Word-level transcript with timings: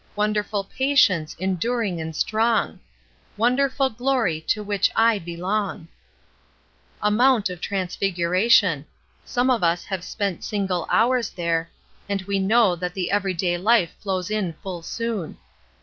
Wonderful 0.15 0.63
patience, 0.63 1.35
enduring 1.37 2.01
and 2.01 2.15
strong! 2.15 2.79
Wonderful 3.37 3.91
glory 3.91 4.41
to 4.47 4.63
which 4.63 4.89
I 4.95 5.19
belong!" 5.19 5.89
A 7.03 7.11
mount 7.11 7.51
of 7.51 7.61
transfiguration. 7.61 8.87
Some 9.25 9.51
of 9.51 9.61
us 9.63 9.83
have 9.83 10.03
spent 10.03 10.43
single 10.43 10.87
hours 10.89 11.29
there, 11.29 11.69
and 12.09 12.23
we 12.23 12.39
know 12.39 12.75
that 12.77 12.95
the 12.95 13.11
everyday 13.11 13.55
Ufe 13.59 13.89
flows 13.99 14.31
in 14.31 14.53
full 14.63 14.81
soon. 14.81 15.37